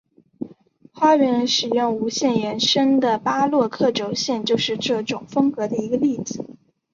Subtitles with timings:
[0.91, 6.43] 花园使用无限延伸的巴洛克轴线就是这种风格的一个例子。